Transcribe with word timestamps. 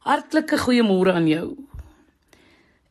Hartlike 0.00 0.56
goeiemôre 0.56 1.12
aan 1.12 1.26
jou. 1.28 1.46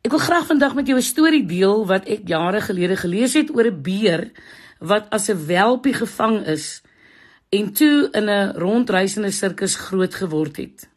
Ek 0.06 0.14
wil 0.14 0.22
graag 0.22 0.46
vandag 0.46 0.76
met 0.78 0.86
jou 0.86 0.98
'n 0.98 1.02
storie 1.02 1.46
deel 1.46 1.88
wat 1.90 2.06
ek 2.06 2.28
jare 2.30 2.62
gelede 2.62 2.98
gelees 3.02 3.34
het 3.34 3.50
oor 3.50 3.66
'n 3.66 3.82
beer 3.82 4.32
wat 4.80 5.10
as 5.10 5.28
'n 5.30 5.46
welpie 5.48 5.94
gevang 5.94 6.46
is 6.46 6.84
en 7.50 7.74
toe 7.74 8.10
in 8.14 8.30
'n 8.30 8.54
rondreisende 8.54 9.32
sirkus 9.32 9.76
groot 9.76 10.14
geword 10.14 10.58
het. 10.58 10.90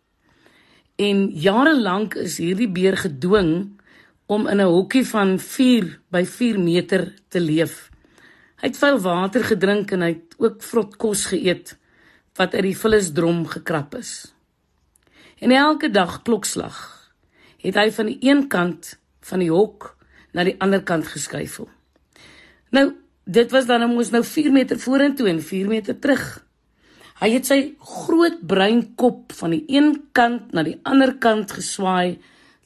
En 0.96 1.30
jare 1.30 1.80
lank 1.80 2.14
is 2.14 2.36
hierdie 2.36 2.68
beer 2.68 2.96
gedwing 2.96 3.80
om 4.26 4.46
in 4.46 4.60
'n 4.60 4.68
hokkie 4.68 5.06
van 5.06 5.38
4 5.38 6.00
by 6.10 6.24
4 6.24 6.60
meter 6.60 7.14
te 7.28 7.40
leef. 7.40 7.90
Hy 8.60 8.66
het 8.68 8.76
veel 8.76 8.98
water 9.00 9.44
gedrink 9.44 9.90
en 9.90 10.00
hy 10.00 10.08
het 10.08 10.34
ook 10.36 10.62
vrot 10.62 10.96
kos 10.96 11.26
geëet 11.26 11.78
wat 12.36 12.54
uit 12.54 12.62
die 12.62 12.76
vullisdrom 12.76 13.46
gekrap 13.46 13.94
is. 13.94 14.34
En 15.42 15.50
elke 15.50 15.90
dag 15.90 16.20
klokslag 16.22 16.76
het 17.62 17.74
hy 17.74 17.88
van 17.90 18.06
die 18.06 18.18
een 18.22 18.44
kant 18.50 18.92
van 19.26 19.40
die 19.42 19.50
hok 19.50 19.88
na 20.30 20.44
die 20.46 20.54
ander 20.62 20.84
kant 20.86 21.08
geskuifel. 21.10 21.66
Nou, 22.70 22.92
dit 23.26 23.50
was 23.50 23.66
dan 23.66 23.82
mos 23.90 24.12
nou 24.14 24.22
4 24.22 24.52
meter 24.54 24.78
vorentoe 24.78 25.26
en 25.32 25.40
4 25.42 25.66
meter 25.66 25.98
terug. 25.98 26.22
Hy 27.18 27.30
het 27.32 27.50
sy 27.50 27.58
groot 27.78 28.38
bruin 28.46 28.84
kop 28.94 29.34
van 29.34 29.56
die 29.56 29.64
een 29.66 29.90
kant 30.14 30.54
na 30.54 30.62
die 30.66 30.78
ander 30.86 31.16
kant 31.18 31.54
geswaai 31.58 32.20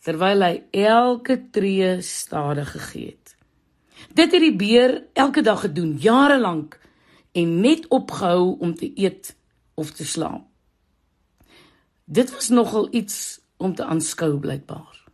terwyl 0.04 0.44
hy 0.44 0.60
elke 0.70 1.38
tree 1.52 1.94
stadig 2.04 2.74
gegee 2.74 3.14
het. 3.14 3.36
Dit 4.12 4.36
het 4.36 4.44
die 4.44 4.52
beer 4.56 4.98
elke 5.16 5.40
dag 5.40 5.64
gedoen, 5.64 5.96
jare 5.96 6.36
lank 6.40 6.76
en 7.32 7.56
net 7.64 7.88
opgehou 7.88 8.58
om 8.60 8.76
te 8.76 8.92
eet 8.94 9.32
of 9.74 9.96
te 9.96 10.04
slaap. 10.04 10.44
Dit 12.06 12.30
was 12.34 12.48
nogal 12.48 12.88
iets 12.94 13.40
om 13.56 13.74
te 13.74 13.84
aanskou 13.84 14.36
blykbaar. 14.38 15.04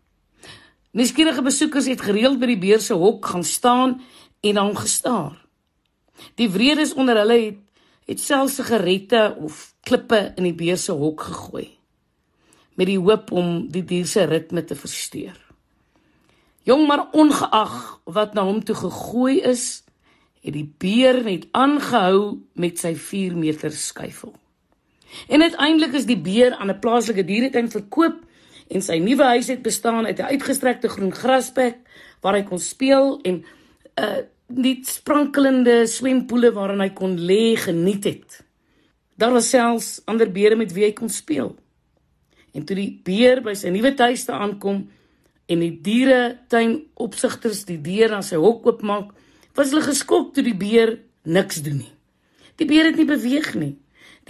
Nuuskierige 0.93 1.43
besoekers 1.43 1.87
het 1.89 2.03
gereeld 2.05 2.37
by 2.37 2.51
die 2.51 2.61
beer 2.61 2.83
se 2.85 2.93
hok 2.95 3.27
gaan 3.33 3.45
staan 3.49 3.95
en 4.45 4.59
hom 4.61 4.75
gestaar. 4.77 5.39
Die 6.37 6.51
wreedes 6.53 6.93
onder 6.93 7.17
hulle 7.17 7.39
het 7.41 7.61
het 8.05 8.21
selfs 8.21 8.59
sigarette 8.59 9.37
of 9.41 9.71
klippe 9.81 10.33
in 10.37 10.45
die 10.45 10.57
beer 10.59 10.77
se 10.77 10.93
hok 10.93 11.23
gegooi 11.31 11.71
met 12.77 12.89
die 12.89 12.99
hoop 12.99 13.33
om 13.33 13.67
die 13.73 13.85
dier 13.85 14.07
se 14.09 14.25
ritme 14.29 14.65
te 14.65 14.77
versteur. 14.77 15.37
Jong 16.69 16.87
maar 16.89 17.09
ongeag 17.13 17.77
wat 18.05 18.35
na 18.35 18.45
hom 18.47 18.63
toe 18.65 18.77
gegooi 18.79 19.41
is, 19.49 19.83
het 20.43 20.55
die 20.57 20.69
beer 20.79 21.23
net 21.25 21.49
aangehou 21.57 22.43
met 22.59 22.81
sy 22.81 22.95
4 22.99 23.37
meter 23.39 23.73
skuifel. 23.77 24.33
En 25.29 25.43
uiteindelik 25.43 25.93
is 25.93 26.07
die 26.07 26.19
beer 26.19 26.55
aan 26.55 26.71
'n 26.71 26.79
plaaslike 26.79 27.25
dieretuin 27.25 27.71
verkoop 27.71 28.21
en 28.69 28.83
sy 28.83 28.97
nuwe 28.99 29.25
huis 29.25 29.47
het 29.47 29.63
bestaan 29.63 30.07
uit 30.07 30.19
'n 30.19 30.33
uitgestrekte 30.35 30.89
groen 30.89 31.15
grasperk 31.15 31.79
waar 32.21 32.35
hy 32.35 32.43
kon 32.43 32.59
speel 32.59 33.19
en 33.23 33.35
'n 33.35 33.45
uh, 34.03 34.23
net 34.47 34.87
sprankelende 34.87 35.87
swempoele 35.87 36.53
waarin 36.53 36.81
hy 36.81 36.91
kon 36.91 37.17
lê 37.19 37.57
geniet 37.57 38.05
het. 38.05 38.45
Daar 39.17 39.33
was 39.33 39.49
selfs 39.49 40.03
ander 40.05 40.33
beere 40.33 40.57
met 40.57 40.73
wie 40.73 40.85
hy 40.85 40.93
kon 40.93 41.09
speel. 41.09 41.55
En 42.53 42.65
toe 42.65 42.77
die 42.77 43.01
beer 43.05 43.41
by 43.45 43.55
sy 43.55 43.73
nuwe 43.73 43.95
tuiste 43.97 44.33
aankom 44.33 44.91
en 45.47 45.59
die 45.59 45.73
dieretuin 45.85 46.79
opsigters 46.95 47.65
die 47.69 47.81
deur 47.81 48.13
aan 48.13 48.27
sy 48.27 48.37
hok 48.41 48.67
oopmaak, 48.67 49.13
was 49.57 49.73
hulle 49.73 49.85
geskok 49.85 50.33
toe 50.35 50.45
die 50.45 50.57
beer 50.57 50.99
niks 51.25 51.63
doen 51.65 51.83
nie. 51.83 51.93
Die 52.61 52.69
beer 52.69 52.91
het 52.91 52.97
nie 52.97 53.09
beweeg 53.09 53.55
nie. 53.55 53.77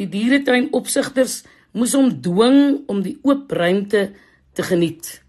Die 0.03 0.11
dieretuin 0.11 0.73
opsigters 0.75 1.45
moes 1.79 1.93
hom 1.95 2.09
dwing 2.25 2.89
om 2.91 3.05
die 3.05 3.15
oop 3.23 3.53
ruimte 3.55 4.09
te 4.57 4.65
geniet. 4.67 5.21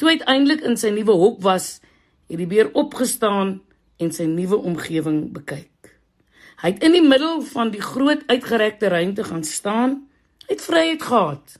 Toe 0.00 0.14
uiteindelik 0.14 0.64
in 0.64 0.78
sy 0.80 0.88
nuwe 0.94 1.12
hok 1.20 1.42
was, 1.44 1.82
het 2.30 2.40
die 2.40 2.48
beer 2.48 2.70
opgestaan 2.72 3.58
en 4.00 4.14
sy 4.16 4.24
nuwe 4.24 4.56
omgewing 4.56 5.26
bekyk. 5.36 5.92
Hy 6.64 6.72
het 6.72 6.88
in 6.88 6.96
die 6.96 7.04
middel 7.04 7.44
van 7.52 7.74
die 7.74 7.82
groot 7.84 8.24
uitgerekte 8.32 8.88
ruimte 8.88 9.28
gaan 9.28 9.44
staan. 9.44 9.98
Hy 10.46 10.56
het 10.56 10.64
vryheid 10.64 11.04
gehad. 11.04 11.54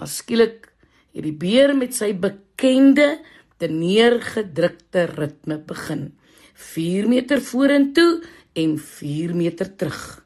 Maar 0.00 0.08
skielik 0.08 0.70
het 1.12 1.24
die 1.28 1.36
beer 1.36 1.76
met 1.76 1.92
sy 1.96 2.14
bekende 2.16 3.18
te 3.60 3.68
neergedrukte 3.68 5.04
ritme 5.12 5.60
begin. 5.68 6.12
4 6.54 7.12
meter 7.12 7.44
vorentoe 7.44 8.22
en 8.56 8.78
4 8.80 9.36
meter 9.36 9.68
terug. 9.76 10.23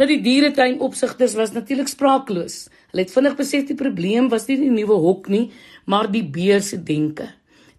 Nou 0.00 0.06
die 0.08 0.22
dieretuin 0.24 0.78
opsigters 0.80 1.34
was 1.36 1.50
natuurlik 1.52 1.90
spraakloos. 1.92 2.70
Hulle 2.88 3.02
het 3.04 3.10
vinnig 3.12 3.34
besef 3.36 3.66
die 3.68 3.76
probleem 3.76 4.30
was 4.32 4.46
nie 4.48 4.56
die 4.62 4.70
nuwe 4.72 4.96
hok 4.96 5.26
nie, 5.28 5.50
maar 5.84 6.08
die 6.08 6.24
beer 6.24 6.62
se 6.64 6.78
denke. 6.80 7.26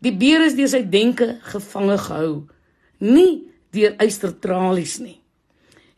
Die 0.05 0.13
beer 0.13 0.45
is 0.45 0.53
deur 0.53 0.69
sy 0.69 0.83
denke 0.85 1.39
gevange 1.49 1.95
gehou, 2.03 2.35
nie 3.01 3.47
deur 3.73 3.95
eystertralies 4.05 4.99
nie. 5.01 5.17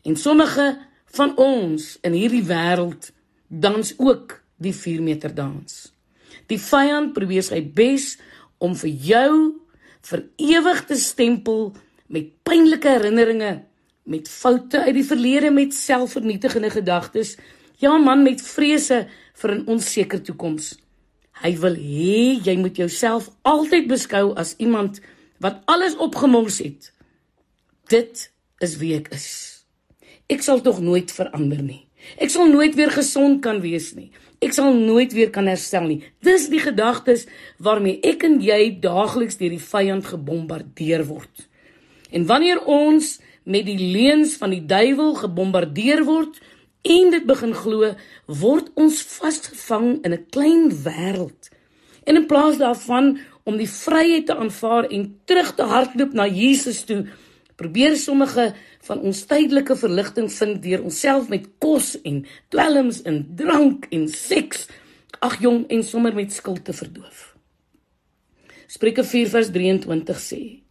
En 0.08 0.16
sommige 0.16 0.70
van 1.18 1.34
ons 1.40 1.90
in 2.00 2.16
hierdie 2.16 2.44
wêreld 2.48 3.10
dans 3.48 3.92
ook 4.00 4.38
die 4.56 4.72
4 4.72 5.04
meter 5.04 5.36
dans. 5.36 5.76
Die 6.48 6.60
vyand 6.60 7.12
probeer 7.12 7.44
sy 7.44 7.60
bes 7.60 8.14
om 8.64 8.72
vir 8.80 8.96
jou 9.12 9.36
vir 10.08 10.24
ewig 10.40 10.84
te 10.88 10.96
stempel 11.00 11.74
met 12.08 12.32
pynlike 12.48 12.96
herinneringe 12.96 13.58
met 14.04 14.28
foute 14.28 14.82
uit 14.84 14.94
die 14.94 15.04
verlede 15.04 15.50
met 15.50 15.74
selfvernietigende 15.74 16.70
gedagtes. 16.70 17.36
Ja 17.80 17.96
man 17.98 18.22
met 18.22 18.42
vrese 18.42 19.06
vir 19.34 19.54
'n 19.54 19.66
onseker 19.66 20.22
toekoms. 20.22 20.78
Hy 21.42 21.56
wil 21.58 21.74
hê 21.74 22.38
jy 22.44 22.56
moet 22.56 22.76
jouself 22.76 23.30
altyd 23.42 23.86
beskou 23.86 24.34
as 24.34 24.54
iemand 24.56 25.00
wat 25.38 25.62
alles 25.64 25.96
opgemors 25.96 26.58
het. 26.58 26.92
Dit 27.88 28.30
is 28.58 28.76
wie 28.76 28.94
ek 28.94 29.08
is. 29.08 29.64
Ek 30.26 30.42
sal 30.42 30.60
tog 30.60 30.80
nooit 30.80 31.12
verander 31.12 31.62
nie. 31.62 31.88
Ek 32.20 32.30
sal 32.30 32.48
nooit 32.48 32.74
weer 32.74 32.90
gesond 32.90 33.42
kan 33.42 33.60
wees 33.60 33.94
nie. 33.94 34.10
Ek 34.44 34.52
sal 34.52 34.74
nooit 34.76 35.12
weer 35.12 35.30
kan 35.32 35.46
herstel 35.48 35.86
nie. 35.88 36.02
Dis 36.24 36.48
die 36.52 36.60
gedagtes 36.60 37.26
waarmee 37.58 38.00
ek 38.04 38.24
en 38.28 38.40
jy 38.44 38.76
daagliks 38.80 39.38
deur 39.40 39.54
die 39.54 39.62
vyand 39.62 40.06
gebombardeer 40.12 41.06
word. 41.08 41.48
En 42.14 42.26
wanneer 42.26 42.60
ons 42.64 43.18
met 43.44 43.66
die 43.66 43.78
leuns 43.78 44.36
van 44.40 44.50
die 44.54 44.64
duiwel 44.66 45.14
gebombardeer 45.20 46.04
word 46.04 46.40
en 46.84 47.10
dit 47.12 47.24
begin 47.24 47.54
glo, 47.56 47.94
word 48.26 48.70
ons 48.80 49.00
vasgevang 49.16 50.04
in 50.04 50.12
'n 50.12 50.26
klein 50.30 50.72
wêreld. 50.84 51.50
En 52.04 52.16
in 52.16 52.26
plaas 52.26 52.58
daarvan 52.58 53.18
om 53.44 53.56
die 53.56 53.68
vryheid 53.68 54.26
te 54.26 54.36
aanvaar 54.36 54.84
en 54.84 55.20
terug 55.24 55.54
te 55.54 55.62
hardloop 55.62 56.12
na 56.12 56.26
Jesus 56.26 56.84
toe, 56.84 57.06
probeer 57.56 57.96
sommige 57.96 58.54
van 58.80 59.00
ons 59.00 59.24
tydelike 59.24 59.76
verligting 59.76 60.32
vind 60.32 60.62
deur 60.62 60.82
onsself 60.82 61.28
met 61.28 61.46
kos 61.58 62.00
en 62.02 62.26
dwelms 62.48 63.02
en 63.02 63.34
drank 63.36 63.86
en 63.90 64.08
seks, 64.08 64.66
ag 65.18 65.40
jong 65.40 65.64
en 65.68 65.82
sommer 65.82 66.14
met 66.14 66.32
skuld 66.32 66.64
te 66.64 66.72
verdoof. 66.72 67.36
Spreuke 68.66 69.04
4:23 69.04 70.18
sê: 70.18 70.63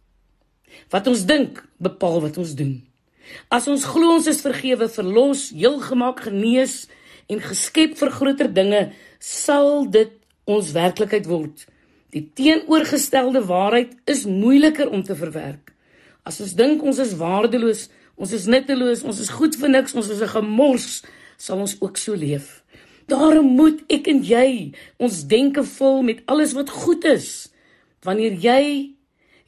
Wat 0.90 1.06
ons 1.06 1.24
dink, 1.26 1.62
bepaal 1.78 2.20
wat 2.20 2.38
ons 2.38 2.54
doen. 2.58 2.82
As 3.48 3.68
ons 3.70 3.84
glo 3.88 4.16
ons 4.18 4.28
is 4.30 4.42
vergewe, 4.44 4.88
verlos, 4.88 5.48
heel 5.54 5.80
gemaak, 5.80 6.26
genees 6.28 6.84
en 7.30 7.40
geskep 7.40 7.96
vir 7.98 8.12
groter 8.12 8.50
dinge, 8.52 8.92
sal 9.18 9.86
dit 9.88 10.12
ons 10.44 10.72
werklikheid 10.76 11.26
word. 11.26 11.64
Die 12.14 12.22
teenoorgestelde 12.36 13.42
waarheid 13.48 13.96
is 14.10 14.26
moeiliker 14.28 14.90
om 14.92 15.02
te 15.02 15.16
verwerk. 15.18 15.72
As 16.24 16.40
ons 16.40 16.54
dink 16.56 16.84
ons 16.84 17.00
is 17.02 17.16
waardeloos, 17.18 17.88
ons 18.14 18.32
is 18.32 18.46
nutteloos, 18.46 19.02
ons 19.02 19.18
is 19.20 19.32
goed 19.34 19.56
vir 19.58 19.72
niks, 19.72 19.96
ons 19.98 20.08
is 20.08 20.22
'n 20.22 20.34
gemors, 20.36 21.02
sal 21.36 21.58
ons 21.58 21.76
ook 21.80 21.96
so 21.96 22.14
leef. 22.14 22.62
Daarom 23.06 23.56
moet 23.56 23.82
ek 23.90 24.06
en 24.08 24.22
jy 24.22 24.72
ons 24.96 25.26
denke 25.26 25.64
vul 25.64 26.02
met 26.02 26.22
alles 26.26 26.52
wat 26.52 26.70
goed 26.70 27.04
is. 27.04 27.50
Wanneer 28.02 28.32
jy 28.32 28.93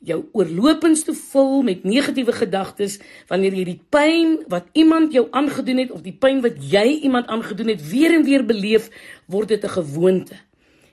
jou 0.06 0.20
oorlopends 0.38 1.02
te 1.06 1.14
vul 1.18 1.62
met 1.66 1.84
negatiewe 1.84 2.32
gedagtes 2.34 2.98
wanneer 3.30 3.56
jy 3.58 3.64
die 3.72 3.80
pyn 3.90 4.36
wat 4.52 4.68
iemand 4.78 5.14
jou 5.16 5.26
aangedoen 5.34 5.82
het 5.82 5.94
of 5.94 6.04
die 6.04 6.14
pyn 6.14 6.42
wat 6.44 6.60
jy 6.62 7.02
iemand 7.08 7.26
aangedoen 7.32 7.72
het 7.74 7.82
weer 7.90 8.14
en 8.14 8.26
weer 8.26 8.46
beleef 8.46 8.90
word 9.26 9.48
dit 9.48 9.64
'n 9.64 9.74
gewoonte. 9.78 10.36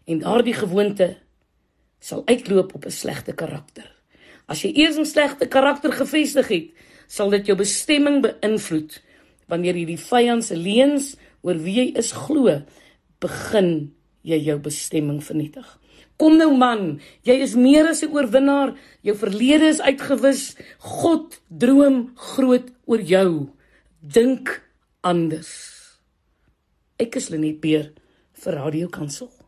En 0.06 0.20
daardie 0.20 0.54
gewoonte 0.54 1.18
sal 2.00 2.24
uitloop 2.26 2.74
op 2.74 2.86
'n 2.86 2.92
slegte 2.92 3.34
karakter. 3.34 3.92
As 4.48 4.62
jy 4.62 4.72
eers 4.74 4.98
'n 4.98 5.06
slegte 5.06 5.48
karakter 5.48 5.92
gevestig 5.92 6.48
het 6.48 6.68
sal 7.08 7.30
dit 7.30 7.46
jou 7.46 7.58
bestemming 7.58 8.22
beïnvloed. 8.22 9.02
Wanneer 9.48 9.76
jy 9.76 9.86
die 9.86 10.00
vyand 10.00 10.44
se 10.44 10.56
leuns 10.56 11.16
oor 11.42 11.58
wie 11.58 11.76
jy 11.76 11.98
is 11.98 12.12
glo 12.12 12.62
begin 13.20 13.94
jy 14.22 14.40
jou 14.40 14.60
bestemming 14.60 15.24
vernietig 15.24 15.80
Kom 16.18 16.38
nou 16.38 16.52
man, 16.56 17.02
jy 17.26 17.40
is 17.42 17.56
meer 17.56 17.88
as 17.90 18.04
'n 18.04 18.14
oorwinnaar. 18.14 18.76
Jou 19.02 19.16
verlede 19.16 19.68
is 19.68 19.82
uitgewis. 19.82 20.56
God 20.80 21.42
droom 21.50 22.12
groot 22.16 22.72
oor 22.86 23.02
jou. 23.02 23.50
Dink 24.00 24.62
anders. 25.02 25.52
Ek 27.00 27.16
is 27.16 27.30
Lenet 27.30 27.60
Beer 27.62 27.92
vir 28.34 28.54
Radio 28.54 28.88
Kansel. 28.88 29.43